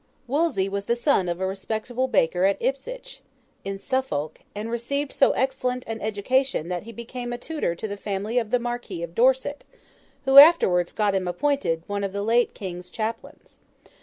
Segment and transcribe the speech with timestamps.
[0.25, 3.21] Wolsey was the son of a respectable butcher at Ipswich,
[3.63, 7.95] in Suffolk and received so excellent an education that he became a tutor to the
[7.97, 9.63] family of the Marquis of Dorset,
[10.25, 13.59] who afterwards got him appointed one of the late King's chaplains.